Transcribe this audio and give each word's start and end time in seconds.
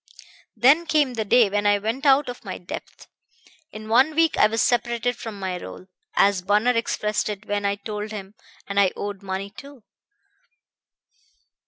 Then 0.55 0.87
came 0.87 1.13
the 1.13 1.23
day 1.25 1.47
when 1.47 1.67
I 1.67 1.77
went 1.77 2.07
out 2.07 2.27
of 2.27 2.43
my 2.43 2.57
depth. 2.57 3.05
In 3.71 3.87
one 3.87 4.15
week 4.15 4.35
I 4.35 4.47
was 4.47 4.59
separated 4.63 5.15
from 5.15 5.37
my 5.39 5.59
roll, 5.59 5.85
as 6.15 6.41
Bunner 6.41 6.71
expressed 6.75 7.29
it 7.29 7.45
when 7.45 7.65
I 7.65 7.75
told 7.75 8.09
him; 8.09 8.33
and 8.65 8.79
I 8.79 8.91
owed 8.95 9.21
money, 9.21 9.51
too. 9.51 9.83